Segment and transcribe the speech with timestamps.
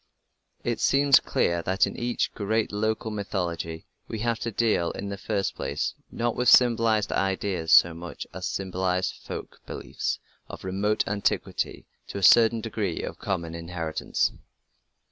[0.63, 5.15] It seems clear that in each great local mythology we have to deal, in the
[5.19, 10.17] first place, not with symbolized ideas so much as symbolized folk beliefs
[10.49, 14.31] of remote antiquity and, to a certain degree, of common inheritance.